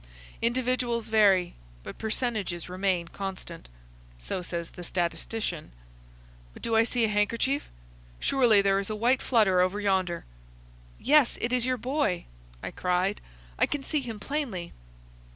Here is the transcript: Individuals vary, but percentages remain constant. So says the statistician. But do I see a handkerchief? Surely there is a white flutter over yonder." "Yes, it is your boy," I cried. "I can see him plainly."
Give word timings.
Individuals 0.41 1.09
vary, 1.09 1.53
but 1.83 1.99
percentages 1.99 2.67
remain 2.67 3.07
constant. 3.07 3.69
So 4.17 4.41
says 4.41 4.71
the 4.71 4.83
statistician. 4.83 5.73
But 6.55 6.63
do 6.63 6.75
I 6.75 6.83
see 6.83 7.05
a 7.05 7.07
handkerchief? 7.07 7.69
Surely 8.19 8.63
there 8.63 8.79
is 8.79 8.89
a 8.89 8.95
white 8.95 9.21
flutter 9.21 9.61
over 9.61 9.79
yonder." 9.79 10.25
"Yes, 10.99 11.37
it 11.39 11.53
is 11.53 11.67
your 11.67 11.77
boy," 11.77 12.25
I 12.63 12.71
cried. 12.71 13.21
"I 13.59 13.67
can 13.67 13.83
see 13.83 14.01
him 14.01 14.19
plainly." 14.19 14.73